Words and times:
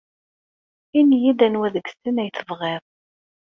Ini-iyi-d 0.99 1.41
anwa 1.47 1.67
deg-sen 1.73 2.21
ay 2.23 2.29
tebɣiḍ. 2.31 2.83